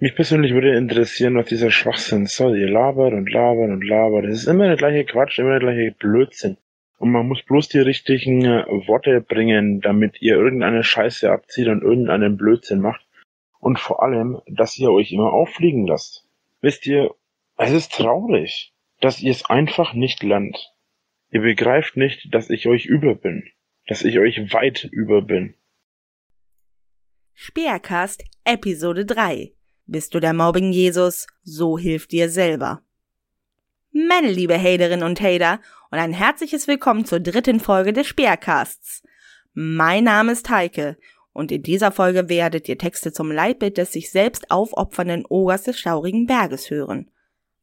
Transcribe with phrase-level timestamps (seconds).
[0.00, 2.58] Mich persönlich würde interessieren, was dieser Schwachsinn soll.
[2.58, 4.24] Ihr labert und labert und labert.
[4.24, 6.56] Es ist immer der gleiche Quatsch, immer der gleiche Blödsinn.
[6.98, 11.82] Und man muss bloß die richtigen äh, Worte bringen, damit ihr irgendeine Scheiße abzieht und
[11.82, 13.06] irgendeinen Blödsinn macht.
[13.60, 16.26] Und vor allem, dass ihr euch immer auffliegen lasst.
[16.60, 17.14] Wisst ihr,
[17.56, 20.72] es ist traurig, dass ihr es einfach nicht lernt.
[21.30, 23.44] Ihr begreift nicht, dass ich euch über bin.
[23.86, 25.54] Dass ich euch weit über bin.
[27.34, 29.52] Speercast Episode 3
[29.86, 31.26] Bist du der Mobbing Jesus?
[31.42, 32.80] So hilf dir selber.
[33.92, 39.02] Meine liebe Haterinnen und Hater und ein herzliches Willkommen zur dritten Folge des Speercasts.
[39.52, 40.96] Mein Name ist Heike
[41.34, 45.78] und in dieser Folge werdet ihr Texte zum Leitbild des sich selbst aufopfernden Ogers des
[45.78, 47.10] schaurigen Berges hören.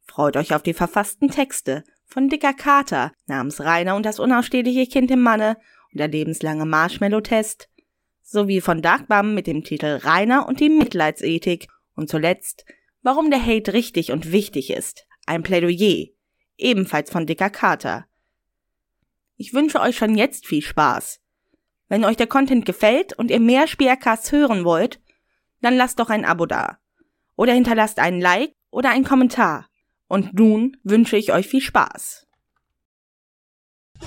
[0.06, 5.10] Freut euch auf die verfassten Texte von Dicker Kater namens Rainer und das unausstehliche Kind
[5.10, 5.56] im Manne
[5.90, 7.68] und der lebenslange Marshmallow-Test
[8.22, 11.66] sowie von Darkbum mit dem Titel Rainer und die Mitleidsethik
[12.02, 12.64] und zuletzt
[13.02, 15.06] Warum der Hate richtig und wichtig ist.
[15.26, 16.06] Ein Plädoyer,
[16.56, 18.06] ebenfalls von Dicker Kater.
[19.36, 21.20] Ich wünsche euch schon jetzt viel Spaß.
[21.88, 25.00] Wenn euch der Content gefällt und ihr mehr Speercasts hören wollt,
[25.60, 26.78] dann lasst doch ein Abo da.
[27.34, 29.68] Oder hinterlasst einen Like oder einen Kommentar.
[30.06, 32.26] Und nun wünsche ich euch viel Spaß.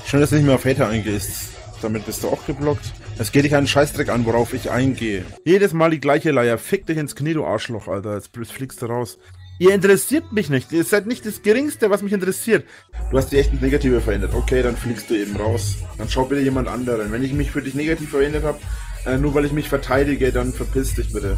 [0.06, 1.52] Schön, dass du nicht mehr auf Hater eingehst.
[1.86, 2.94] Damit bist du auch geblockt.
[3.20, 5.24] Es geht dich einen Scheißdreck an, worauf ich eingehe.
[5.46, 6.58] Jedes Mal die gleiche Leier.
[6.58, 8.16] Fick dich ins Knie, du Arschloch, Alter.
[8.16, 9.20] Jetzt fliegst du raus.
[9.60, 10.72] Ihr interessiert mich nicht.
[10.72, 12.66] Ihr seid nicht das Geringste, was mich interessiert.
[13.12, 14.34] Du hast die echt Negative verändert.
[14.34, 15.76] Okay, dann fliegst du eben raus.
[16.00, 17.12] Dann schau bitte jemand anderen.
[17.12, 18.58] Wenn ich mich für dich negativ verändert habe,
[19.06, 21.38] äh, nur weil ich mich verteidige, dann verpiss dich bitte.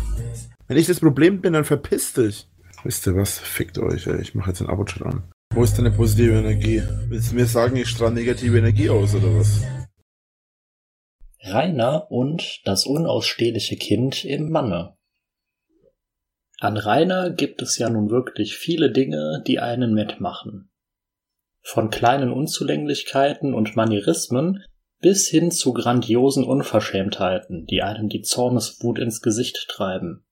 [0.69, 2.47] Wenn ich das Problem bin, dann verpiss dich.
[2.85, 3.37] Wisst ihr was?
[3.37, 4.21] Fickt euch, ey.
[4.21, 5.23] Ich mache jetzt ein Abo-Chat an.
[5.53, 6.81] Wo ist deine positive Energie?
[7.09, 9.59] Willst du mir sagen, ich strahle negative Energie aus, oder was?
[11.51, 14.95] Rainer und das unausstehliche Kind im Manne.
[16.59, 20.71] An Rainer gibt es ja nun wirklich viele Dinge, die einen mitmachen.
[21.61, 24.63] Von kleinen Unzulänglichkeiten und Manierismen
[24.99, 30.25] bis hin zu grandiosen Unverschämtheiten, die einem die Zorneswut ins Gesicht treiben.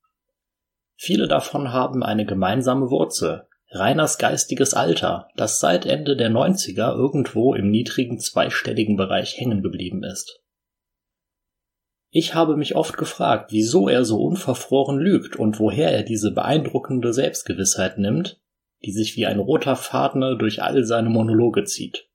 [0.95, 7.53] Viele davon haben eine gemeinsame Wurzel, Rainers geistiges Alter, das seit Ende der 90er irgendwo
[7.53, 10.41] im niedrigen zweistelligen Bereich hängen geblieben ist.
[12.17, 17.11] Ich habe mich oft gefragt, wieso er so unverfroren lügt und woher er diese beeindruckende
[17.11, 18.39] Selbstgewissheit nimmt,
[18.85, 22.07] die sich wie ein roter Faden durch all seine Monologe zieht.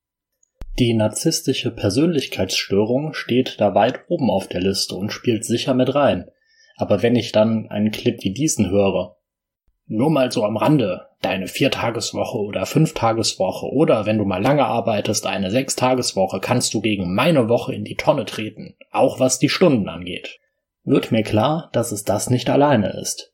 [0.79, 6.31] Die narzisstische Persönlichkeitsstörung steht da weit oben auf der Liste und spielt sicher mit rein.
[6.79, 9.19] Aber wenn ich dann einen Clip wie diesen höre,
[9.91, 15.27] nur mal so am Rande, deine Viertageswoche oder Fünftageswoche oder wenn du mal lange arbeitest,
[15.27, 19.89] eine Sechstageswoche, kannst du gegen meine Woche in die Tonne treten, auch was die Stunden
[19.89, 20.39] angeht.
[20.85, 23.33] Wird mir klar, dass es das nicht alleine ist.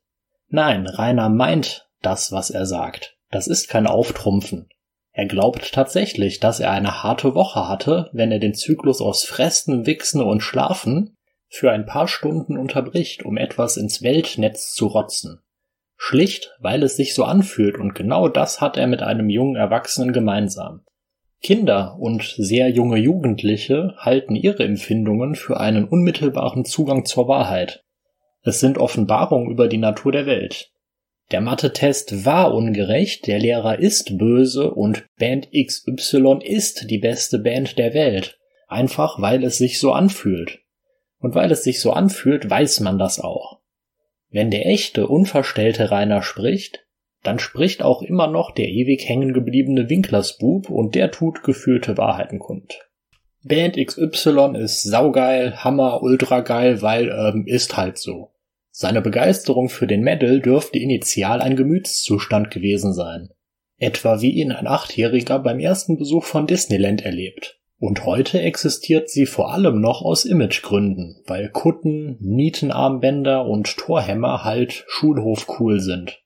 [0.49, 3.15] Nein, Rainer meint das, was er sagt.
[3.29, 4.67] Das ist kein Auftrumpfen.
[5.11, 9.85] Er glaubt tatsächlich, dass er eine harte Woche hatte, wenn er den Zyklus aus Fressen,
[9.85, 11.15] Wichsen und Schlafen
[11.49, 15.41] für ein paar Stunden unterbricht, um etwas ins Weltnetz zu rotzen.
[15.97, 20.13] Schlicht, weil es sich so anfühlt und genau das hat er mit einem jungen Erwachsenen
[20.13, 20.81] gemeinsam.
[21.41, 27.83] Kinder und sehr junge Jugendliche halten ihre Empfindungen für einen unmittelbaren Zugang zur Wahrheit.
[28.43, 30.71] Es sind Offenbarungen über die Natur der Welt.
[31.31, 37.77] Der Mathe-Test war ungerecht, der Lehrer ist böse und Band XY ist die beste Band
[37.77, 38.39] der Welt.
[38.67, 40.59] Einfach weil es sich so anfühlt.
[41.19, 43.56] Und weil es sich so anfühlt, weiß man das auch.
[44.29, 46.85] Wenn der echte, unverstellte Rainer spricht,
[47.23, 52.39] dann spricht auch immer noch der ewig hängen gebliebene Winklersbub und der tut gefühlte Wahrheiten
[52.39, 52.87] kund.
[53.43, 58.31] Band XY ist saugeil, hammer, ultra geil, weil ähm, ist halt so.
[58.71, 63.29] Seine Begeisterung für den Metal dürfte initial ein Gemütszustand gewesen sein.
[63.77, 67.59] Etwa wie ihn ein Achtjähriger beim ersten Besuch von Disneyland erlebt.
[67.79, 74.83] Und heute existiert sie vor allem noch aus Imagegründen, weil Kutten, Nietenarmbänder und Torhämmer halt
[74.87, 76.23] Schulhofcool sind.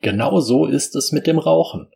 [0.00, 1.88] Genauso ist es mit dem Rauchen.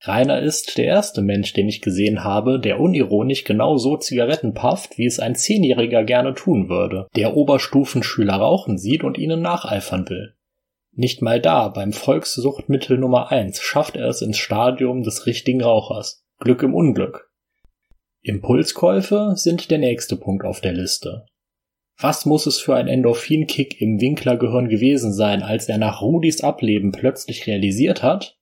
[0.00, 5.06] Rainer ist der erste Mensch, den ich gesehen habe, der unironisch genauso Zigaretten pafft, wie
[5.06, 10.34] es ein Zehnjähriger gerne tun würde, der Oberstufenschüler rauchen sieht und ihnen nacheifern will.
[10.92, 16.24] Nicht mal da, beim Volkssuchtmittel Nummer eins, schafft er es ins Stadium des richtigen Rauchers.
[16.38, 17.30] Glück im Unglück.
[18.26, 21.26] Impulskäufe sind der nächste Punkt auf der Liste.
[22.00, 26.90] Was muss es für ein Endorphinkick im Winklergehirn gewesen sein, als er nach Rudis Ableben
[26.90, 28.36] plötzlich realisiert hat,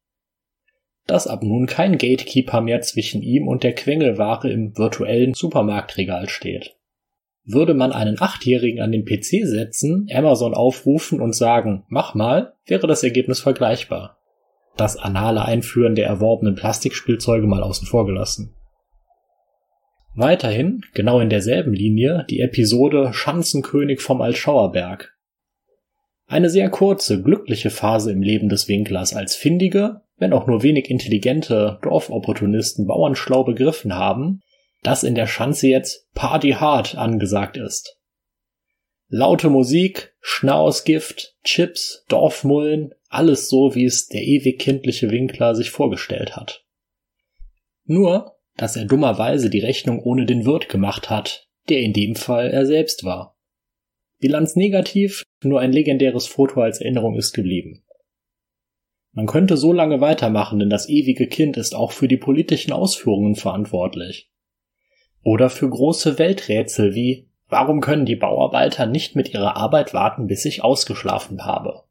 [1.07, 6.77] dass ab nun kein Gatekeeper mehr zwischen ihm und der Quengelware im virtuellen Supermarktregal steht.
[7.45, 12.87] Würde man einen Achtjährigen an den PC setzen, Amazon aufrufen und sagen, mach mal, wäre
[12.87, 14.19] das Ergebnis vergleichbar.
[14.79, 18.57] Das anale Einführen der erworbenen Plastikspielzeuge mal außen vor gelassen.
[20.17, 25.13] Weiterhin, genau in derselben Linie, die Episode Schanzenkönig vom Altschauerberg.
[26.27, 30.89] Eine sehr kurze, glückliche Phase im Leben des Winklers als findige, wenn auch nur wenig
[30.89, 34.41] intelligente Dorfopportunisten Bauernschlau begriffen haben,
[34.83, 37.99] dass in der Schanze jetzt Party Hard angesagt ist.
[39.09, 46.37] Laute Musik, Schnausgift, Chips, Dorfmullen, alles so, wie es der ewig kindliche Winkler sich vorgestellt
[46.37, 46.65] hat.
[47.85, 52.51] Nur, dass er dummerweise die Rechnung ohne den Wirt gemacht hat, der in dem Fall
[52.51, 53.37] er selbst war.
[54.21, 57.85] Bilanz negativ, nur ein legendäres Foto als Erinnerung ist geblieben.
[59.12, 63.37] Man könnte so lange weitermachen, denn das ewige Kind ist auch für die politischen Ausführungen
[63.37, 64.31] verantwortlich.
[65.23, 70.45] Oder für große Welträtsel wie Warum können die Bauarbeiter nicht mit ihrer Arbeit warten, bis
[70.45, 71.85] ich ausgeschlafen habe?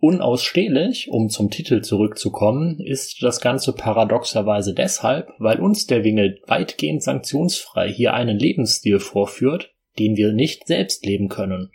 [0.00, 7.02] Unausstehlich, um zum Titel zurückzukommen, ist das Ganze paradoxerweise deshalb, weil uns der Wingel weitgehend
[7.02, 11.72] sanktionsfrei hier einen Lebensstil vorführt, den wir nicht selbst leben können.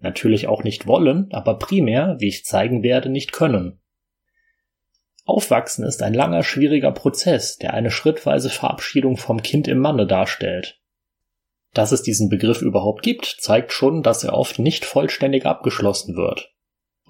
[0.00, 3.80] Natürlich auch nicht wollen, aber primär, wie ich zeigen werde, nicht können.
[5.24, 10.80] Aufwachsen ist ein langer, schwieriger Prozess, der eine schrittweise Verabschiedung vom Kind im Manne darstellt.
[11.72, 16.52] Dass es diesen Begriff überhaupt gibt, zeigt schon, dass er oft nicht vollständig abgeschlossen wird.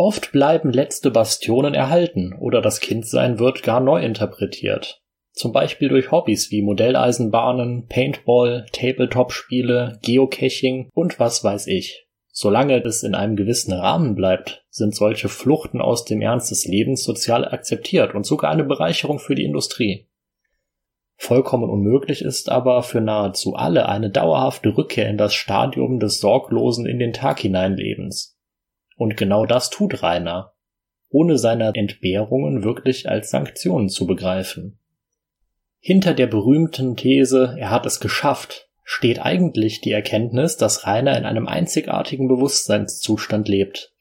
[0.02, 5.02] Oft bleiben letzte Bastionen erhalten oder das Kindsein wird gar neu interpretiert.
[5.32, 12.08] Zum Beispiel durch Hobbys wie Modelleisenbahnen, Paintball, Tabletop-Spiele, Geocaching und was weiß ich.
[12.32, 17.04] Solange es in einem gewissen Rahmen bleibt, sind solche Fluchten aus dem Ernst des Lebens
[17.04, 20.08] sozial akzeptiert und sogar eine Bereicherung für die Industrie.
[21.16, 26.86] Vollkommen unmöglich ist aber für nahezu alle eine dauerhafte Rückkehr in das Stadium des sorglosen
[26.86, 28.39] in den Tag hineinlebens.
[29.00, 30.52] Und genau das tut Rainer,
[31.08, 34.78] ohne seine Entbehrungen wirklich als Sanktionen zu begreifen.
[35.78, 41.24] Hinter der berühmten These, er hat es geschafft, steht eigentlich die Erkenntnis, dass Rainer in
[41.24, 43.94] einem einzigartigen Bewusstseinszustand lebt.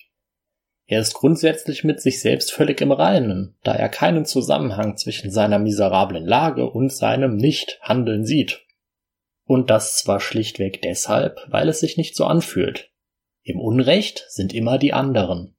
[0.85, 5.59] Er ist grundsätzlich mit sich selbst völlig im Reinen, da er keinen Zusammenhang zwischen seiner
[5.59, 8.65] miserablen Lage und seinem Nichthandeln sieht.
[9.45, 12.88] Und das zwar schlichtweg deshalb, weil es sich nicht so anfühlt.
[13.49, 15.55] Im Unrecht sind immer die anderen.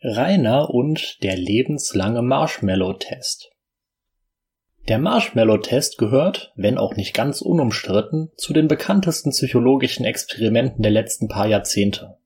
[0.00, 3.50] Rainer und der lebenslange Marshmallow-Test.
[4.86, 11.26] Der Marshmallow-Test gehört, wenn auch nicht ganz unumstritten, zu den bekanntesten psychologischen Experimenten der letzten
[11.26, 12.16] paar Jahrzehnte.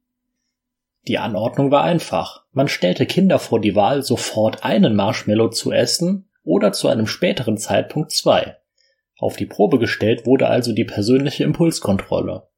[1.08, 2.44] Die Anordnung war einfach.
[2.52, 7.56] Man stellte Kinder vor die Wahl, sofort einen Marshmallow zu essen oder zu einem späteren
[7.56, 8.58] Zeitpunkt zwei.
[9.23, 12.49] Auf die Probe gestellt wurde also die persönliche Impulskontrolle.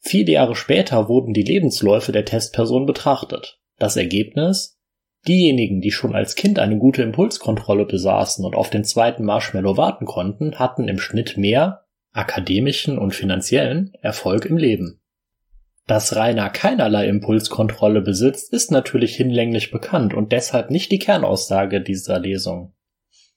[0.00, 3.60] Viele Jahre später wurden die Lebensläufe der Testperson betrachtet.
[3.78, 4.80] Das Ergebnis
[5.28, 10.04] Diejenigen, die schon als Kind eine gute Impulskontrolle besaßen und auf den zweiten Marshmallow warten
[10.06, 15.00] konnten, hatten im Schnitt mehr akademischen und finanziellen Erfolg im Leben.
[15.86, 22.18] Dass Rainer keinerlei Impulskontrolle besitzt, ist natürlich hinlänglich bekannt und deshalb nicht die Kernaussage dieser
[22.18, 22.73] Lesung.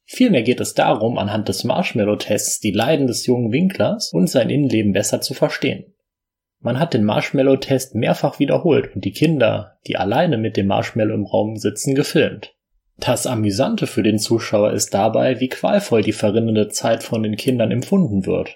[0.10, 4.94] Vielmehr geht es darum, anhand des Marshmallow-Tests die Leiden des jungen Winklers und sein Innenleben
[4.94, 5.94] besser zu verstehen.
[6.60, 11.26] Man hat den Marshmallow-Test mehrfach wiederholt und die Kinder, die alleine mit dem Marshmallow im
[11.26, 12.56] Raum sitzen, gefilmt.
[12.98, 17.72] Das Amüsante für den Zuschauer ist dabei, wie qualvoll die verrinnende Zeit von den Kindern
[17.72, 18.56] empfunden wird.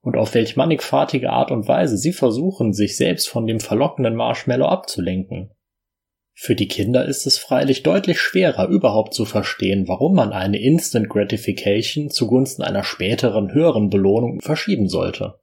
[0.00, 4.66] Und auf welch mannigfaltige Art und Weise sie versuchen, sich selbst von dem verlockenden Marshmallow
[4.66, 5.50] abzulenken.
[6.40, 11.08] Für die Kinder ist es freilich deutlich schwerer, überhaupt zu verstehen, warum man eine Instant
[11.08, 15.40] Gratification zugunsten einer späteren höheren Belohnung verschieben sollte.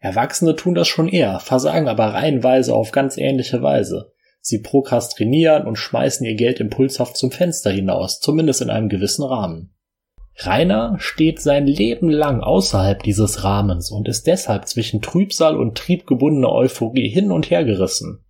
[0.00, 4.12] Erwachsene tun das schon eher, versagen aber reihenweise auf ganz ähnliche Weise.
[4.40, 9.76] Sie prokrastinieren und schmeißen ihr Geld impulshaft zum Fenster hinaus, zumindest in einem gewissen Rahmen.
[10.38, 16.50] Rainer steht sein Leben lang außerhalb dieses Rahmens und ist deshalb zwischen Trübsal und triebgebundener
[16.50, 18.24] Euphorie hin und her gerissen.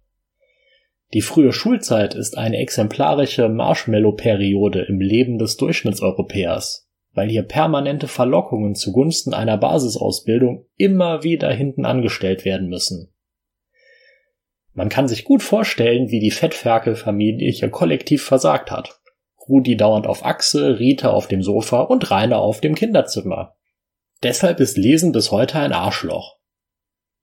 [1.14, 8.74] Die frühe Schulzeit ist eine exemplarische Marshmallow-Periode im Leben des Durchschnittseuropäers weil hier permanente Verlockungen
[8.74, 13.12] zugunsten einer Basisausbildung immer wieder hinten angestellt werden müssen.
[14.74, 19.00] Man kann sich gut vorstellen, wie die Fettferkelfamilie hier kollektiv versagt hat.
[19.46, 23.54] Rudi dauernd auf Achse, Rita auf dem Sofa und Rainer auf dem Kinderzimmer.
[24.22, 26.36] Deshalb ist Lesen bis heute ein Arschloch.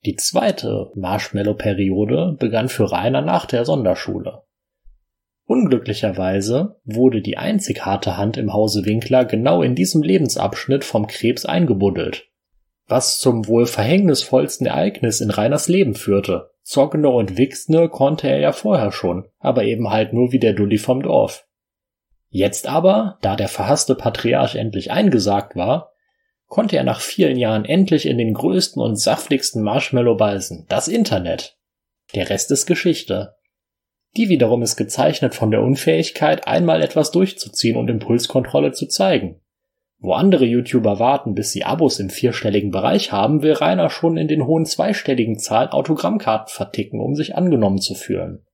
[0.06, 4.44] Die zweite Marshmallow-Periode begann für Rainer nach der Sonderschule.
[5.46, 11.46] Unglücklicherweise wurde die einzig harte Hand im Hause Winkler genau in diesem Lebensabschnitt vom Krebs
[11.46, 12.27] eingebuddelt.
[12.88, 16.51] Was zum wohl verhängnisvollsten Ereignis in Rainers Leben führte.
[16.62, 20.77] Zockene und Wichsne konnte er ja vorher schon, aber eben halt nur wie der Dulli
[20.77, 21.48] vom Dorf.
[22.29, 25.94] Jetzt aber, da der verhasste Patriarch endlich eingesagt war,
[26.50, 31.58] konnte er nach vielen Jahren endlich in den größten und saftigsten Marshmallow beißen, das Internet.
[32.15, 33.36] Der Rest ist Geschichte.
[34.18, 39.39] Die wiederum ist gezeichnet von der Unfähigkeit, einmal etwas durchzuziehen und Impulskontrolle zu zeigen.
[40.00, 44.27] Wo andere YouTuber warten, bis sie Abos im vierstelligen Bereich haben, will Rainer schon in
[44.27, 48.46] den hohen zweistelligen Zahlen Autogrammkarten verticken, um sich angenommen zu fühlen.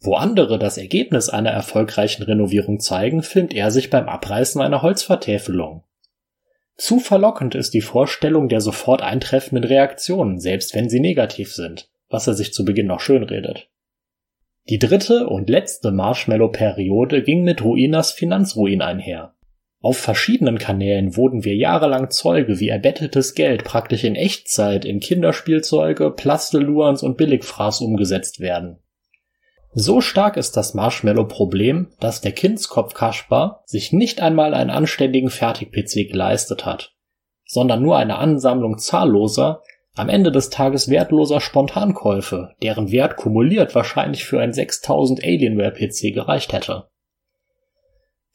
[0.00, 5.84] Wo andere das Ergebnis einer erfolgreichen Renovierung zeigen, filmt er sich beim Abreißen einer Holzvertäfelung.
[6.76, 12.26] Zu verlockend ist die Vorstellung der sofort eintreffenden Reaktionen, selbst wenn sie negativ sind, was
[12.26, 13.68] er sich zu Beginn noch schönredet.
[14.68, 19.34] Die dritte und letzte Marshmallow-Periode ging mit Ruinas Finanzruin einher.
[19.80, 26.10] Auf verschiedenen Kanälen wurden wir jahrelang Zeuge, wie erbettetes Geld praktisch in Echtzeit in Kinderspielzeuge,
[26.10, 28.78] Plastelurans und Billigfraß umgesetzt werden.
[29.76, 36.12] So stark ist das Marshmallow-Problem, dass der Kindskopf Kaspar sich nicht einmal einen anständigen Fertig-PC
[36.12, 36.94] geleistet hat,
[37.44, 39.62] sondern nur eine Ansammlung zahlloser,
[39.96, 46.52] am Ende des Tages wertloser Spontankäufe, deren Wert kumuliert wahrscheinlich für ein 6000 Alienware-PC gereicht
[46.52, 46.88] hätte.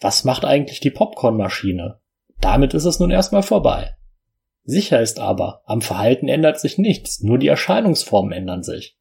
[0.01, 2.01] Was macht eigentlich die Popcornmaschine?
[2.41, 3.95] Damit ist es nun erstmal vorbei.
[4.65, 8.98] Sicher ist aber, am Verhalten ändert sich nichts, nur die Erscheinungsformen ändern sich.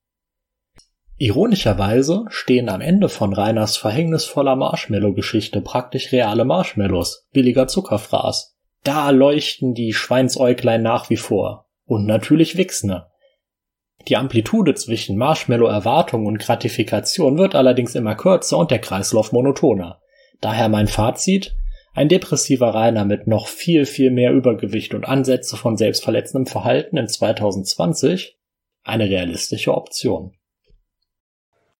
[1.21, 8.57] Ironischerweise stehen am Ende von Rainers verhängnisvoller Marshmallow-Geschichte praktisch reale Marshmallows, billiger Zuckerfraß.
[8.85, 11.67] Da leuchten die Schweinsäuglein nach wie vor.
[11.85, 13.11] Und natürlich Wichsner.
[14.07, 20.01] Die Amplitude zwischen Marshmallow-Erwartung und Gratifikation wird allerdings immer kürzer und der Kreislauf monotoner.
[20.41, 21.57] Daher mein Fazit,
[21.95, 27.09] ein depressiver Rainer mit noch viel, viel mehr Übergewicht und Ansätze von selbstverletzendem Verhalten in
[27.09, 28.39] 2020
[28.85, 30.38] eine realistische Option.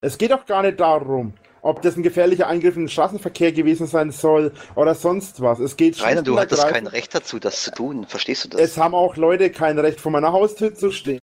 [0.01, 3.85] Es geht doch gar nicht darum, ob das ein gefährlicher Eingriff in den Straßenverkehr gewesen
[3.85, 5.59] sein soll oder sonst was.
[5.59, 8.05] Es geht Rainer, du hattest kein Recht dazu, das zu tun.
[8.05, 8.61] Verstehst du das?
[8.61, 11.19] Es haben auch Leute kein Recht, vor meiner Haustür zu stehen.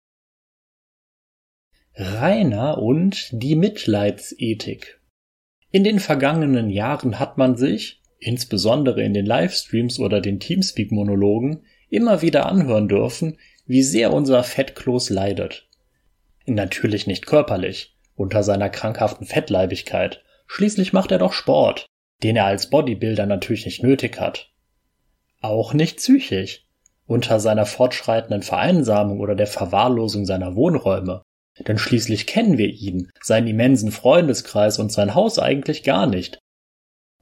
[1.97, 5.01] Rainer und die Mitleidsethik.
[5.71, 12.23] In den vergangenen Jahren hat man sich, insbesondere in den Livestreams oder den Teamspeak-Monologen, immer
[12.23, 15.69] wieder anhören dürfen, wie sehr unser Fettkloß leidet.
[16.47, 20.23] Natürlich nicht körperlich, unter seiner krankhaften Fettleibigkeit.
[20.47, 21.87] Schließlich macht er doch Sport,
[22.23, 24.51] den er als Bodybuilder natürlich nicht nötig hat.
[25.41, 26.67] Auch nicht psychisch,
[27.07, 31.23] unter seiner fortschreitenden Vereinsamung oder der Verwahrlosung seiner Wohnräume.
[31.67, 36.39] Denn schließlich kennen wir ihn, seinen immensen Freundeskreis und sein Haus eigentlich gar nicht,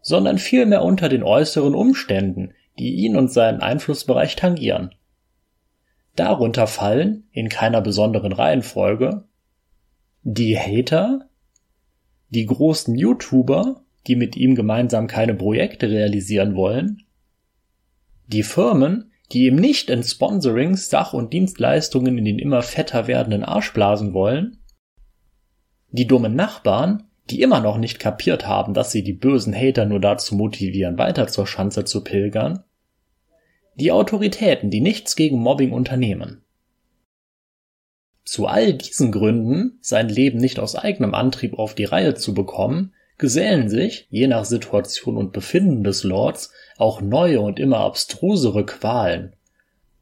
[0.01, 4.95] sondern vielmehr unter den äußeren Umständen, die ihn und seinen Einflussbereich tangieren.
[6.17, 9.25] Darunter fallen, in keiner besonderen Reihenfolge,
[10.23, 11.29] die Hater,
[12.29, 17.03] die großen YouTuber, die mit ihm gemeinsam keine Projekte realisieren wollen,
[18.27, 23.45] die Firmen, die ihm nicht in Sponsorings, Sach- und Dienstleistungen in den immer fetter werdenden
[23.45, 24.59] Arsch blasen wollen,
[25.91, 30.01] die dummen Nachbarn, die immer noch nicht kapiert haben, dass sie die bösen Hater nur
[30.01, 32.65] dazu motivieren, weiter zur Schanze zu pilgern,
[33.75, 36.45] die Autoritäten, die nichts gegen Mobbing unternehmen.
[38.25, 42.95] Zu all diesen Gründen, sein Leben nicht aus eigenem Antrieb auf die Reihe zu bekommen,
[43.19, 49.35] gesellen sich, je nach Situation und Befinden des Lords, auch neue und immer abstrusere Qualen.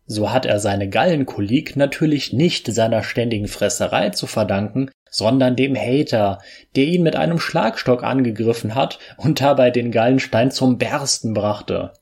[0.07, 6.41] So hat er seine Gallenkolik natürlich nicht seiner ständigen Fresserei zu verdanken, sondern dem Hater,
[6.77, 11.93] der ihn mit einem Schlagstock angegriffen hat und dabei den Gallenstein zum Bersten brachte.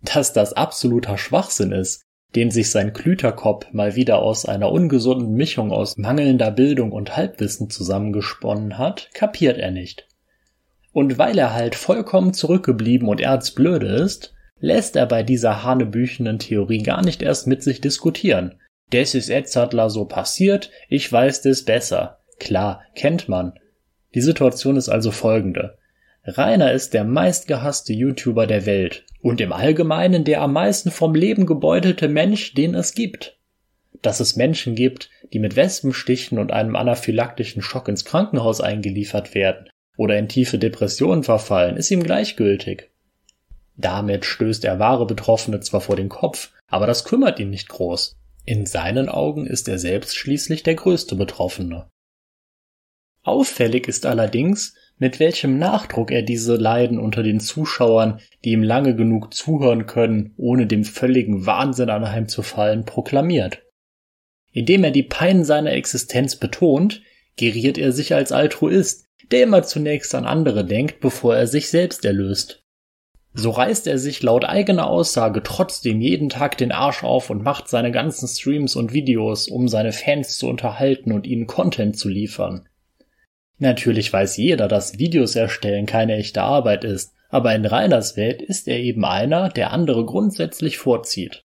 [0.00, 2.02] Dass das absoluter Schwachsinn ist,
[2.34, 7.68] den sich sein Klüterkopf mal wieder aus einer ungesunden Mischung aus mangelnder Bildung und Halbwissen
[7.68, 10.06] zusammengesponnen hat, kapiert er nicht.
[10.92, 16.82] Und weil er halt vollkommen zurückgeblieben und erzblöde ist, lässt er bei dieser hanebüchenen Theorie
[16.82, 18.54] gar nicht erst mit sich diskutieren.
[18.92, 22.18] Des ist Edzardler so passiert, ich weiß des besser.
[22.38, 23.54] Klar, kennt man.
[24.14, 25.78] Die Situation ist also folgende.
[26.24, 31.46] Rainer ist der meistgehasste YouTuber der Welt und im Allgemeinen der am meisten vom Leben
[31.46, 33.38] gebeutelte Mensch, den es gibt.
[34.02, 39.68] Dass es Menschen gibt, die mit Wespenstichen und einem anaphylaktischen Schock ins Krankenhaus eingeliefert werden
[39.96, 42.90] oder in tiefe Depressionen verfallen, ist ihm gleichgültig.
[43.76, 48.16] Damit stößt er wahre Betroffene zwar vor den Kopf, aber das kümmert ihn nicht groß.
[48.44, 51.88] In seinen Augen ist er selbst schließlich der größte Betroffene.
[53.22, 58.94] Auffällig ist allerdings, mit welchem Nachdruck er diese Leiden unter den Zuschauern, die ihm lange
[58.94, 63.62] genug zuhören können, ohne dem völligen Wahnsinn anheimzufallen, proklamiert.
[64.52, 67.02] Indem er die Pein seiner Existenz betont,
[67.34, 72.04] geriert er sich als Altruist, der immer zunächst an andere denkt, bevor er sich selbst
[72.04, 72.62] erlöst.
[73.34, 77.66] So reißt er sich laut eigener Aussage trotzdem jeden Tag den Arsch auf und macht
[77.66, 82.68] seine ganzen Streams und Videos, um seine Fans zu unterhalten und ihnen Content zu liefern.
[83.62, 88.66] Natürlich weiß jeder, dass Videos erstellen keine echte Arbeit ist, aber in Reiners Welt ist
[88.66, 91.44] er eben einer, der andere grundsätzlich vorzieht.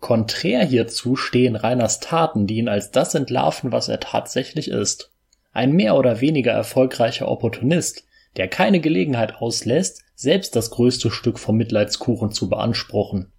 [0.00, 5.14] Konträr hierzu stehen Reiners Taten, die ihn als das entlarven, was er tatsächlich ist.
[5.50, 8.04] Ein mehr oder weniger erfolgreicher Opportunist,
[8.36, 13.32] der keine Gelegenheit auslässt, selbst das größte Stück vom Mitleidskuchen zu beanspruchen.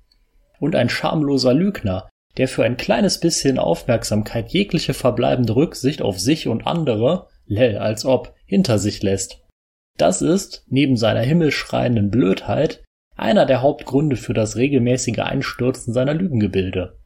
[0.60, 6.48] Und ein schamloser Lügner, der für ein kleines bisschen Aufmerksamkeit jegliche verbleibende Rücksicht auf sich
[6.48, 9.41] und andere, lell als ob, hinter sich lässt.
[9.98, 12.83] Das ist, neben seiner himmelschreienden Blödheit,
[13.15, 16.98] einer der Hauptgründe für das regelmäßige Einstürzen seiner Lügengebilde.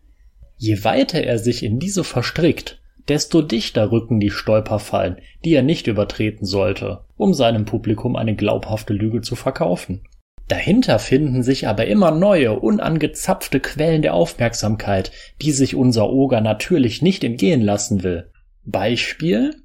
[0.56, 5.88] Je weiter er sich in diese verstrickt, desto dichter rücken die Stolperfallen, die er nicht
[5.88, 10.02] übertreten sollte, um seinem Publikum eine glaubhafte Lüge zu verkaufen.
[10.48, 15.12] Dahinter finden sich aber immer neue, unangezapfte Quellen der Aufmerksamkeit,
[15.42, 18.32] die sich unser Oger natürlich nicht entgehen lassen will.
[18.64, 19.56] Beispiel?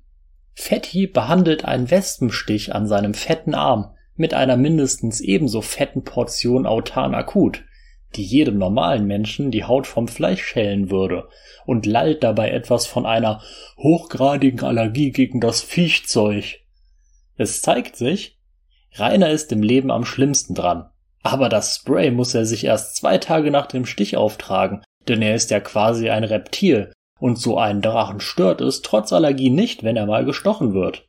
[0.55, 7.15] Fetti behandelt einen Wespenstich an seinem fetten Arm mit einer mindestens ebenso fetten Portion Autan
[7.15, 7.65] akut,
[8.15, 11.29] die jedem normalen Menschen die Haut vom Fleisch schälen würde,
[11.65, 13.43] und lallt dabei etwas von einer
[13.79, 16.61] hochgradigen Allergie gegen das Viechzeug.
[17.37, 18.39] Es zeigt sich,
[18.95, 20.91] Rainer ist im Leben am schlimmsten dran.
[21.23, 25.35] Aber das Spray muss er sich erst zwei Tage nach dem Stich auftragen, denn er
[25.35, 29.97] ist ja quasi ein Reptil, und so einen Drachen stört es trotz Allergie nicht, wenn
[29.97, 31.07] er mal gestochen wird.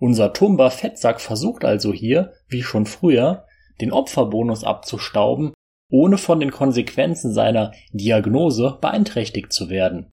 [0.00, 3.46] Unser Tumba Fettsack versucht also hier, wie schon früher,
[3.80, 5.52] den Opferbonus abzustauben
[5.88, 10.10] ohne von den Konsequenzen seiner Diagnose beeinträchtigt zu werden.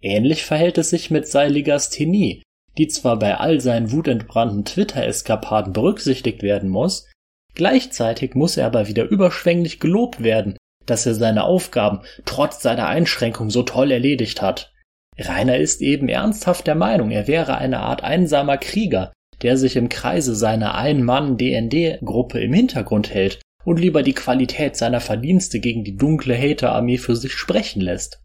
[0.00, 2.42] Ähnlich verhält es sich mit Seiligasthenie,
[2.78, 7.06] die zwar bei all seinen wutentbrannten Twitter-Eskapaden berücksichtigt werden muss,
[7.54, 10.56] gleichzeitig muss er aber wieder überschwänglich gelobt werden,
[10.90, 14.72] dass er seine Aufgaben trotz seiner Einschränkung so toll erledigt hat.
[15.18, 19.88] Rainer ist eben ernsthaft der Meinung, er wäre eine Art einsamer Krieger, der sich im
[19.88, 26.36] Kreise seiner Ein-Mann-DND-Gruppe im Hintergrund hält und lieber die Qualität seiner Verdienste gegen die dunkle
[26.36, 28.20] Hater-Armee für sich sprechen lässt.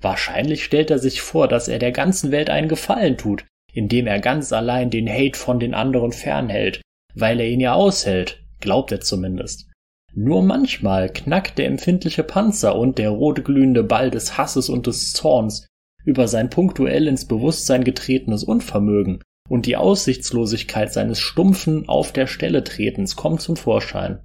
[0.00, 4.20] Wahrscheinlich stellt er sich vor, dass er der ganzen Welt einen Gefallen tut, indem er
[4.20, 6.80] ganz allein den Hate von den anderen fernhält,
[7.14, 9.69] weil er ihn ja aushält, glaubt er zumindest.
[10.14, 15.66] Nur manchmal knackt der empfindliche Panzer und der rotglühende Ball des Hasses und des Zorns
[16.04, 22.62] über sein punktuell ins Bewusstsein getretenes Unvermögen, und die Aussichtslosigkeit seines stumpfen Auf der Stelle
[22.62, 24.20] Tretens kommt zum Vorschein.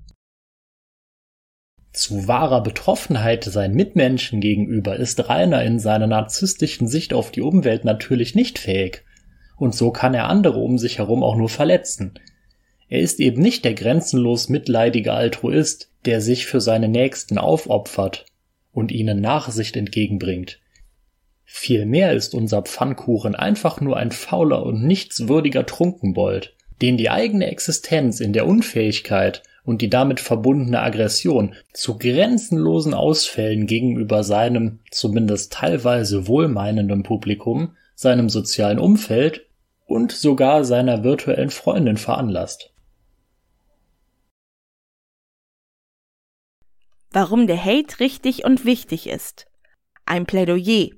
[1.94, 7.86] Zu wahrer Betroffenheit seinen Mitmenschen gegenüber ist Rainer in seiner narzisstischen Sicht auf die Umwelt
[7.86, 9.04] natürlich nicht fähig.
[9.58, 12.20] Und so kann er andere um sich herum auch nur verletzen.
[12.88, 18.26] Er ist eben nicht der grenzenlos mitleidige Altruist, der sich für seine Nächsten aufopfert
[18.72, 20.60] und ihnen Nachsicht entgegenbringt.
[21.46, 28.20] Vielmehr ist unser Pfannkuchen einfach nur ein fauler und nichtswürdiger Trunkenbold, den die eigene Existenz
[28.20, 36.28] in der Unfähigkeit und die damit verbundene Aggression zu grenzenlosen Ausfällen gegenüber seinem zumindest teilweise
[36.28, 39.48] wohlmeinenden Publikum, seinem sozialen Umfeld
[39.86, 42.75] und sogar seiner virtuellen Freundin veranlasst.
[47.16, 49.48] Warum der Hate richtig und wichtig ist.
[50.06, 50.90] Ein Plädoyer.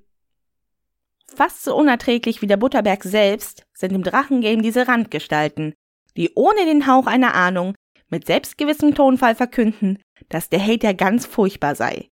[1.28, 5.76] Fast so unerträglich wie der Butterberg selbst sind im Drachengame diese Randgestalten,
[6.16, 7.76] die ohne den Hauch einer Ahnung
[8.10, 12.10] mit selbstgewissem Tonfall verkünden, dass der Hater ganz furchtbar sei.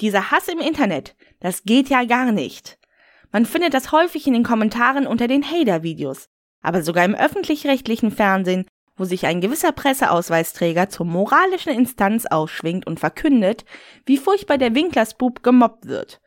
[0.00, 2.78] Dieser Hass im Internet, das geht ja gar nicht.
[3.32, 6.30] Man findet das häufig in den Kommentaren unter den Hater-Videos,
[6.62, 13.00] aber sogar im öffentlich-rechtlichen Fernsehen, wo sich ein gewisser Presseausweisträger zur moralischen Instanz ausschwingt und
[13.00, 13.64] verkündet,
[14.04, 16.20] wie furchtbar der Winklersbub gemobbt wird.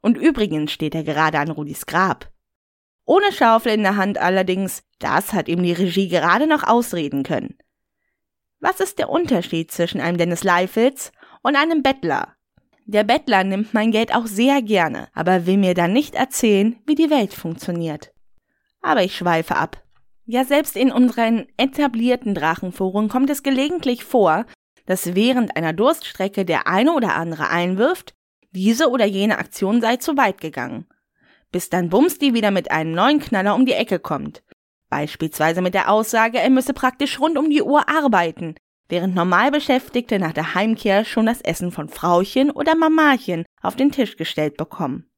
[0.00, 2.30] Und übrigens steht er gerade an Rudis Grab.
[3.04, 7.56] Ohne Schaufel in der Hand allerdings, das hat ihm die Regie gerade noch ausreden können.
[8.60, 11.12] Was ist der Unterschied zwischen einem Dennis Leifitz
[11.42, 12.36] und einem Bettler?
[12.84, 16.94] Der Bettler nimmt mein Geld auch sehr gerne, aber will mir dann nicht erzählen, wie
[16.94, 18.12] die Welt funktioniert.
[18.80, 19.82] Aber ich schweife ab.
[20.24, 24.46] Ja, selbst in unseren etablierten Drachenforen kommt es gelegentlich vor,
[24.86, 28.14] dass während einer Durststrecke der eine oder andere einwirft,
[28.52, 30.86] diese oder jene Aktion sei zu weit gegangen.
[31.50, 34.42] Bis dann Bumsti wieder mit einem neuen Knaller um die Ecke kommt.
[34.88, 38.54] Beispielsweise mit der Aussage, er müsse praktisch rund um die Uhr arbeiten,
[38.88, 44.16] während Normalbeschäftigte nach der Heimkehr schon das Essen von Frauchen oder Mamachen auf den Tisch
[44.16, 45.10] gestellt bekommen.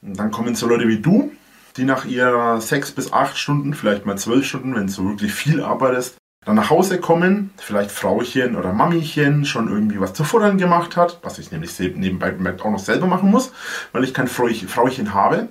[0.00, 1.32] Dann kommen so Leute wie du,
[1.76, 5.62] die nach ihrer sechs bis acht Stunden, vielleicht mal zwölf Stunden, wenn du wirklich viel
[5.62, 10.96] arbeitest, dann nach Hause kommen, vielleicht Frauchen oder Mamichen schon irgendwie was zu futtern gemacht
[10.96, 13.52] hat, was ich nämlich nebenbei auch noch selber machen muss,
[13.92, 15.48] weil ich kein Frauchen habe.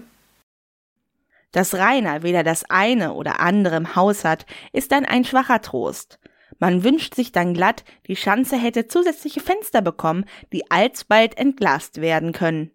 [1.51, 6.19] Dass Rainer weder das eine oder andere im Haus hat, ist dann ein schwacher Trost.
[6.60, 12.34] Man wünscht sich dann glatt, die Schanze hätte zusätzliche Fenster bekommen, die alsbald entglast werden
[12.34, 12.71] können.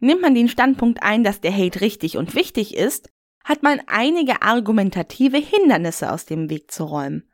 [0.00, 3.10] Nimmt man den Standpunkt ein, dass der Hate richtig und wichtig ist,
[3.44, 7.28] hat man einige argumentative Hindernisse aus dem Weg zu räumen.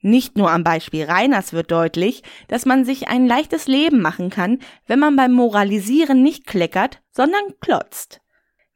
[0.00, 4.60] Nicht nur am Beispiel Reiners wird deutlich, dass man sich ein leichtes Leben machen kann,
[4.86, 8.20] wenn man beim Moralisieren nicht kleckert, sondern klotzt.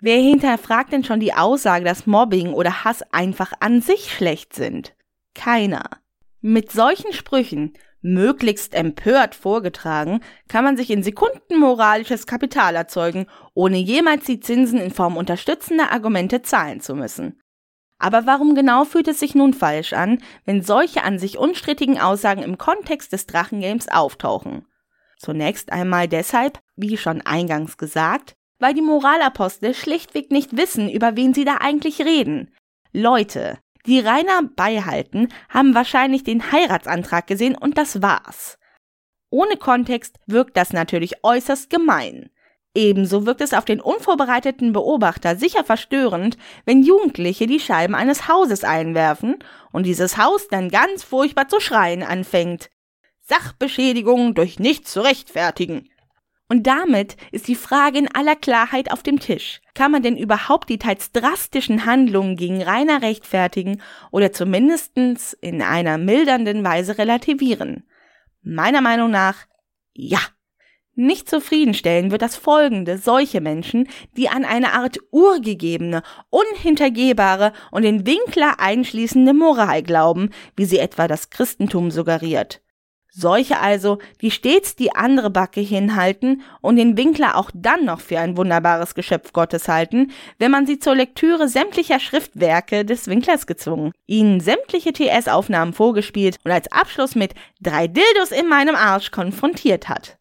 [0.01, 4.97] Wer hinterfragt denn schon die Aussage, dass Mobbing oder Hass einfach an sich schlecht sind?
[5.35, 5.85] Keiner.
[6.41, 13.79] Mit solchen Sprüchen, möglichst empört vorgetragen, kann man sich in Sekunden moralisches Kapital erzeugen, ohne
[13.79, 17.41] jemals die Zinsen in Form unterstützender Argumente zahlen zu müssen.
[17.99, 22.43] Aber warum genau fühlt es sich nun falsch an, wenn solche an sich unstrittigen Aussagen
[22.43, 24.67] im Kontext des Drachengames auftauchen?
[25.19, 31.33] Zunächst einmal deshalb, wie schon eingangs gesagt, weil die Moralapostel schlichtweg nicht wissen, über wen
[31.33, 32.53] sie da eigentlich reden.
[32.93, 38.59] Leute, die Rainer beihalten, haben wahrscheinlich den Heiratsantrag gesehen und das war's.
[39.31, 42.31] Ohne Kontext wirkt das natürlich äußerst gemein.
[42.75, 48.65] Ebenso wirkt es auf den unvorbereiteten Beobachter sicher verstörend, wenn Jugendliche die Scheiben eines Hauses
[48.65, 49.39] einwerfen
[49.73, 52.71] und dieses Haus dann ganz furchtbar zu schreien anfängt.
[53.21, 55.92] Sachbeschädigung durch nichts zu rechtfertigen.
[56.53, 59.63] Und damit ist die Frage in aller Klarheit auf dem Tisch.
[59.73, 65.97] Kann man denn überhaupt die teils drastischen Handlungen gegen Rainer rechtfertigen oder zumindestens in einer
[65.97, 67.85] mildernden Weise relativieren?
[68.43, 69.47] Meiner Meinung nach
[69.95, 70.19] ja.
[70.95, 73.89] Nicht zufriedenstellen wird das folgende solche Menschen,
[74.19, 81.09] die an eine Art urgegebene, unhintergehbare und den Winkler einschließende Moral glauben, wie sie etwa
[81.09, 82.61] das Christentum suggeriert.
[83.15, 88.19] Solche also, die stets die andere Backe hinhalten und den Winkler auch dann noch für
[88.19, 93.93] ein wunderbares Geschöpf Gottes halten, wenn man sie zur Lektüre sämtlicher Schriftwerke des Winklers gezwungen,
[94.07, 100.17] ihnen sämtliche TS-Aufnahmen vorgespielt und als Abschluss mit drei Dildos in meinem Arsch konfrontiert hat.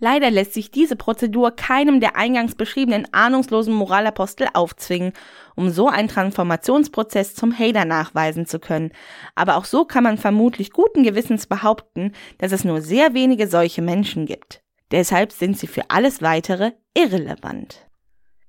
[0.00, 5.12] Leider lässt sich diese Prozedur keinem der eingangs beschriebenen ahnungslosen Moralapostel aufzwingen,
[5.56, 8.92] um so einen Transformationsprozess zum Hater nachweisen zu können.
[9.34, 13.82] Aber auch so kann man vermutlich guten Gewissens behaupten, dass es nur sehr wenige solche
[13.82, 14.62] Menschen gibt.
[14.92, 17.88] Deshalb sind sie für alles weitere irrelevant.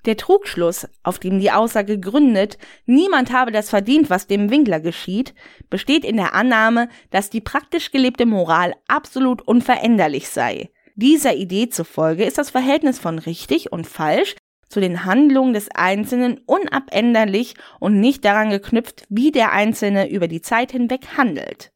[0.06, 5.34] Der Trugschluss, auf dem die Aussage gründet, niemand habe das verdient, was dem Winkler geschieht,
[5.70, 10.70] besteht in der Annahme, dass die praktisch gelebte Moral absolut unveränderlich sei.
[11.02, 14.36] Dieser Idee zufolge ist das Verhältnis von richtig und falsch
[14.68, 20.42] zu den Handlungen des Einzelnen unabänderlich und nicht daran geknüpft, wie der Einzelne über die
[20.42, 21.72] Zeit hinweg handelt.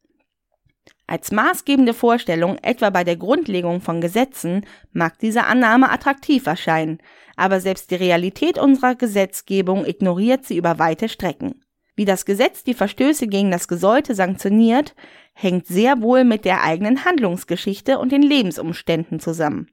[1.07, 6.97] Als maßgebende Vorstellung, etwa bei der Grundlegung von Gesetzen, mag diese Annahme attraktiv erscheinen,
[7.37, 11.62] aber selbst die Realität unserer Gesetzgebung ignoriert sie über weite Strecken.
[11.95, 14.95] Wie das Gesetz die Verstöße gegen das Gesollte sanktioniert,
[15.33, 19.69] hängt sehr wohl mit der eigenen Handlungsgeschichte und den Lebensumständen zusammen.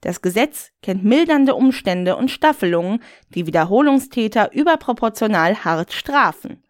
[0.00, 3.00] Das Gesetz kennt mildernde Umstände und Staffelungen,
[3.34, 6.62] die Wiederholungstäter überproportional hart strafen.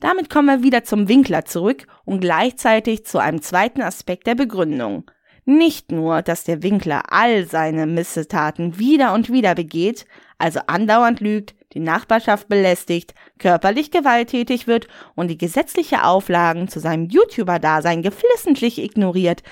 [0.00, 5.10] Damit kommen wir wieder zum Winkler zurück und gleichzeitig zu einem zweiten Aspekt der Begründung.
[5.44, 10.06] Nicht nur, dass der Winkler all seine Missetaten wieder und wieder begeht,
[10.38, 17.08] also andauernd lügt, die Nachbarschaft belästigt, körperlich gewalttätig wird und die gesetzliche Auflagen zu seinem
[17.08, 19.42] YouTuber-Dasein geflissentlich ignoriert.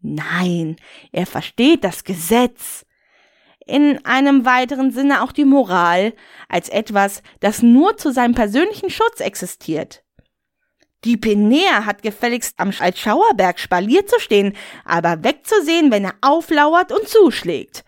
[0.00, 0.76] Nein,
[1.12, 2.84] er versteht das Gesetz.
[3.66, 6.14] In einem weiteren Sinne auch die Moral
[6.48, 10.04] als etwas, das nur zu seinem persönlichen Schutz existiert.
[11.04, 17.06] Die Penea hat gefälligst am Altschauerberg spalier zu stehen, aber wegzusehen, wenn er auflauert und
[17.06, 17.84] zuschlägt.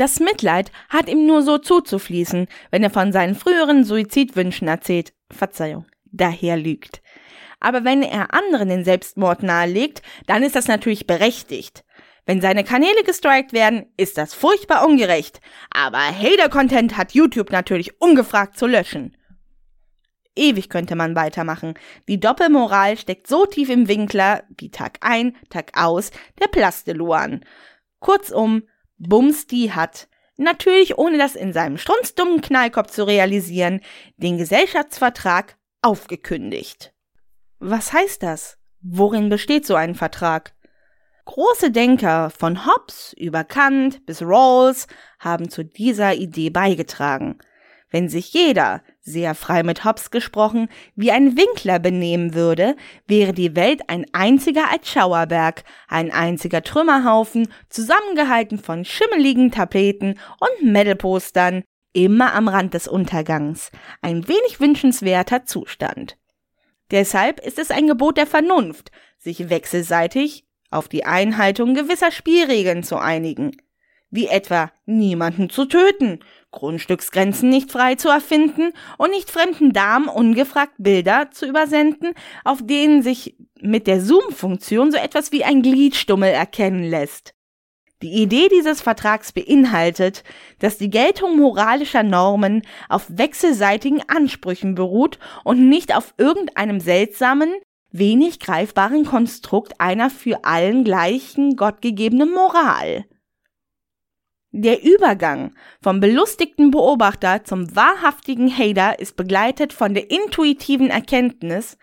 [0.00, 5.84] Das Mitleid hat ihm nur so zuzufließen, wenn er von seinen früheren Suizidwünschen erzählt, Verzeihung,
[6.06, 7.02] daher lügt.
[7.60, 11.84] Aber wenn er anderen den Selbstmord nahelegt, dann ist das natürlich berechtigt.
[12.24, 15.42] Wenn seine Kanäle gestrikt werden, ist das furchtbar ungerecht.
[15.70, 19.14] Aber Hater-Content hat YouTube natürlich ungefragt zu löschen.
[20.34, 21.74] Ewig könnte man weitermachen.
[22.08, 26.10] Die Doppelmoral steckt so tief im Winkler wie Tag ein, Tag aus
[26.40, 27.44] der Plasteluan.
[27.98, 28.62] Kurzum,
[29.00, 30.08] Bums die hat.
[30.36, 33.80] natürlich ohne das in seinem strunzdummen Knallkopf zu realisieren,
[34.16, 36.94] den Gesellschaftsvertrag aufgekündigt.
[37.58, 38.56] Was heißt das?
[38.80, 40.54] Worin besteht so ein Vertrag?
[41.26, 44.86] Große Denker von Hobbes über Kant bis Rawls
[45.18, 47.38] haben zu dieser Idee beigetragen.
[47.90, 53.56] Wenn sich jeder, sehr frei mit Hobbes gesprochen, wie ein Winkler benehmen würde, wäre die
[53.56, 62.48] Welt ein einziger Altschauerberg, ein einziger Trümmerhaufen, zusammengehalten von schimmeligen Tapeten und Metalpostern, immer am
[62.48, 63.70] Rand des Untergangs.
[64.02, 66.16] Ein wenig wünschenswerter Zustand.
[66.90, 72.96] Deshalb ist es ein Gebot der Vernunft, sich wechselseitig auf die Einhaltung gewisser Spielregeln zu
[72.96, 73.56] einigen,
[74.10, 76.20] wie etwa niemanden zu töten,
[76.52, 82.12] Grundstücksgrenzen nicht frei zu erfinden und nicht fremden Damen ungefragt Bilder zu übersenden,
[82.44, 87.34] auf denen sich mit der Zoom-Funktion so etwas wie ein Gliedstummel erkennen lässt.
[88.02, 90.24] Die Idee dieses Vertrags beinhaltet,
[90.58, 97.52] dass die Geltung moralischer Normen auf wechselseitigen Ansprüchen beruht und nicht auf irgendeinem seltsamen,
[97.92, 103.04] wenig greifbaren Konstrukt einer für allen gleichen gottgegebenen Moral.
[104.52, 111.78] Der Übergang vom belustigten Beobachter zum wahrhaftigen Hater ist begleitet von der intuitiven Erkenntnis,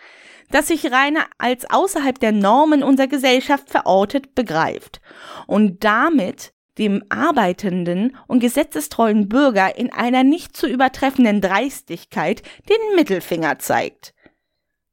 [0.52, 5.02] dass sich Rainer als außerhalb der Normen unserer Gesellschaft verortet begreift
[5.46, 13.60] und damit dem arbeitenden und gesetzestreuen Bürger in einer nicht zu übertreffenden Dreistigkeit den Mittelfinger
[13.60, 14.14] zeigt.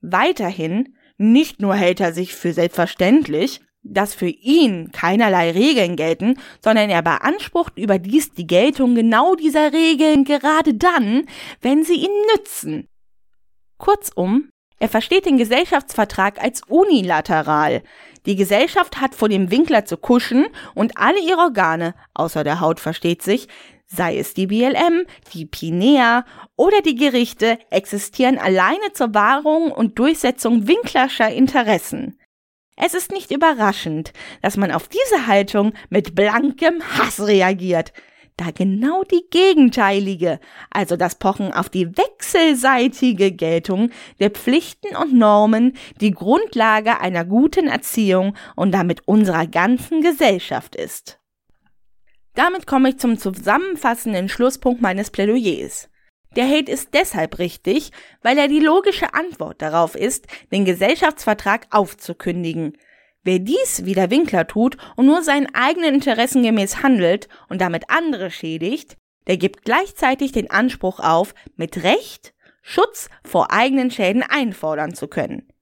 [0.01, 6.91] Weiterhin nicht nur hält er sich für selbstverständlich, dass für ihn keinerlei Regeln gelten, sondern
[6.91, 11.27] er beansprucht überdies die Geltung genau dieser Regeln gerade dann,
[11.61, 12.89] wenn sie ihn nützen.
[13.79, 17.83] Kurzum, er versteht den Gesellschaftsvertrag als unilateral.
[18.27, 22.81] Die Gesellschaft hat vor dem Winkler zu kuschen und alle ihre Organe, außer der Haut
[22.81, 23.49] versteht sich,
[23.87, 26.25] sei es die BLM, die Pinea
[26.57, 32.19] oder die Gerichte, existieren alleine zur Wahrung und Durchsetzung winklerscher Interessen.
[32.77, 37.93] Es ist nicht überraschend, dass man auf diese Haltung mit blankem Hass reagiert,
[38.37, 45.77] da genau die gegenteilige, also das Pochen auf die wechselseitige Geltung der Pflichten und Normen
[46.01, 51.21] die Grundlage einer guten Erziehung und damit unserer ganzen Gesellschaft ist.
[52.35, 55.89] Damit komme ich zum zusammenfassenden Schlusspunkt meines Plädoyers.
[56.37, 57.93] Der Hate ist deshalb richtig,
[58.23, 62.77] weil er die logische Antwort darauf ist, den Gesellschaftsvertrag aufzukündigen.
[63.23, 67.85] Wer dies wie der Winkler tut und nur seinen eigenen Interessen gemäß handelt und damit
[67.89, 74.95] andere schädigt, der gibt gleichzeitig den Anspruch auf, mit Recht Schutz vor eigenen Schäden einfordern
[74.95, 75.54] zu können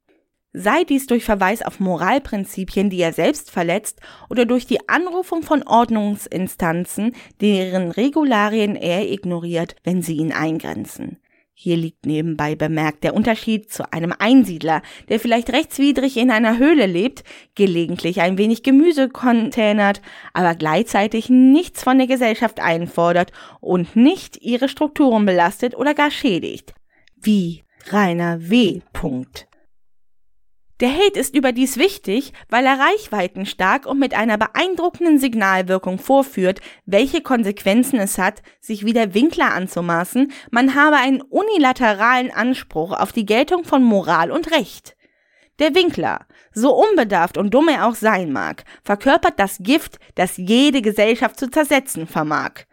[0.53, 5.63] sei dies durch Verweis auf Moralprinzipien, die er selbst verletzt, oder durch die Anrufung von
[5.63, 11.19] Ordnungsinstanzen, deren Regularien er ignoriert, wenn sie ihn eingrenzen.
[11.55, 16.87] Hier liegt nebenbei bemerkt der Unterschied zu einem Einsiedler, der vielleicht rechtswidrig in einer Höhle
[16.87, 17.23] lebt,
[17.55, 24.69] gelegentlich ein wenig Gemüse containert, aber gleichzeitig nichts von der Gesellschaft einfordert und nicht ihre
[24.69, 26.75] Strukturen belastet oder gar schädigt.
[27.21, 28.81] Wie Rainer W.
[28.93, 29.47] Punkt.
[30.83, 37.21] Der Hate ist überdies wichtig, weil er reichweitenstark und mit einer beeindruckenden Signalwirkung vorführt, welche
[37.21, 43.27] Konsequenzen es hat, sich wie der Winkler anzumaßen, man habe einen unilateralen Anspruch auf die
[43.27, 44.97] Geltung von Moral und Recht.
[45.61, 50.83] Der Winkler, so unbedarft und dumm er auch sein mag, verkörpert das Gift, das jede
[50.83, 52.65] Gesellschaft zu zersetzen vermag.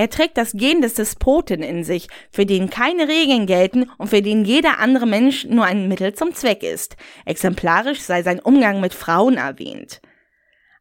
[0.00, 4.22] Er trägt das Gen des Despoten in sich, für den keine Regeln gelten und für
[4.22, 6.96] den jeder andere Mensch nur ein Mittel zum Zweck ist.
[7.26, 10.00] Exemplarisch sei sein Umgang mit Frauen erwähnt.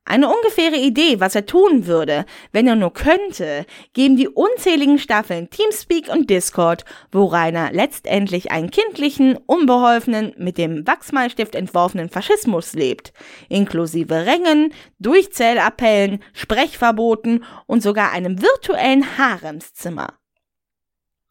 [0.09, 5.51] Eine ungefähre Idee, was er tun würde, wenn er nur könnte, geben die unzähligen Staffeln
[5.51, 13.13] Teamspeak und Discord, wo Rainer letztendlich einen kindlichen, unbeholfenen, mit dem Wachsmalstift entworfenen Faschismus lebt,
[13.49, 20.15] inklusive Rängen, Durchzählappellen, Sprechverboten und sogar einem virtuellen Haremszimmer.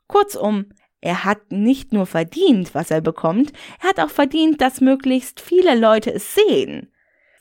[0.06, 0.66] Kurzum,
[1.00, 5.76] er hat nicht nur verdient, was er bekommt, er hat auch verdient, dass möglichst viele
[5.76, 6.92] Leute es sehen.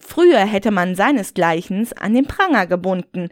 [0.08, 3.28] Früher hätte man seinesgleichen an den Pranger gebunden.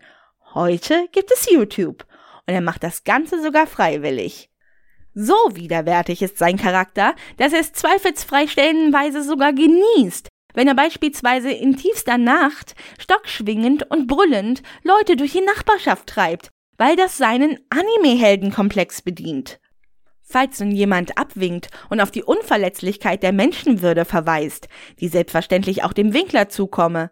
[0.53, 2.05] Heute gibt es YouTube.
[2.45, 4.49] Und er macht das Ganze sogar freiwillig.
[5.13, 11.49] So widerwärtig ist sein Charakter, dass er es zweifelsfrei stellenweise sogar genießt, wenn er beispielsweise
[11.49, 19.01] in tiefster Nacht, stockschwingend und brüllend Leute durch die Nachbarschaft treibt, weil das seinen Anime-Heldenkomplex
[19.01, 19.61] bedient.
[20.27, 24.67] Falls nun jemand abwinkt und auf die Unverletzlichkeit der Menschenwürde verweist,
[24.99, 27.11] die selbstverständlich auch dem Winkler zukomme,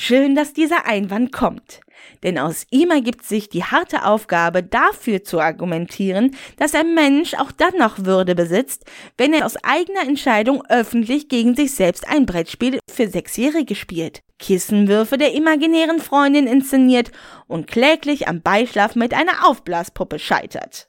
[0.00, 1.80] Schön, dass dieser Einwand kommt.
[2.22, 7.50] Denn aus ihm ergibt sich die harte Aufgabe, dafür zu argumentieren, dass ein Mensch auch
[7.50, 8.84] dann noch Würde besitzt,
[9.16, 15.18] wenn er aus eigener Entscheidung öffentlich gegen sich selbst ein Brettspiel für Sechsjährige spielt, Kissenwürfe
[15.18, 17.10] der imaginären Freundin inszeniert
[17.48, 20.88] und kläglich am Beischlaf mit einer Aufblaspuppe scheitert.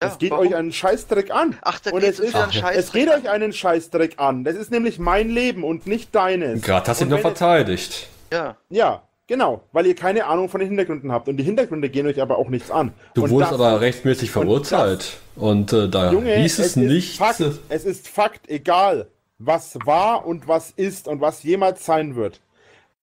[0.00, 0.46] Es geht warum?
[0.46, 1.56] euch einen Scheißdreck an.
[1.62, 3.20] Ach, da und es, ist, ach, es geht an.
[3.20, 4.44] euch einen Scheißdreck an.
[4.44, 6.62] Das ist nämlich mein Leben und nicht deines.
[6.62, 8.08] Gerade hast du ihn noch verteidigt.
[8.32, 8.56] Ja.
[8.68, 9.62] Ja, genau.
[9.72, 11.28] Weil ihr keine Ahnung von den Hintergründen habt.
[11.28, 12.92] Und die Hintergründe gehen euch aber auch nichts an.
[13.14, 15.16] Du und wurdest das, aber rechtmäßig verurteilt.
[15.34, 17.18] Und, das, und äh, da Junge, hieß es, es nicht.
[17.18, 19.08] Fakt, es ist Fakt, egal
[19.38, 22.40] was war und was ist und was jemals sein wird.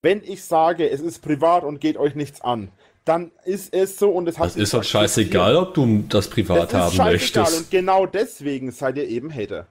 [0.01, 2.69] Wenn ich sage, es ist privat und geht euch nichts an,
[3.05, 4.47] dann ist es so und es hat.
[4.47, 7.57] Das ist doch scheißegal, ob du das privat das haben möchtest.
[7.57, 9.67] Und genau deswegen seid ihr eben Hater.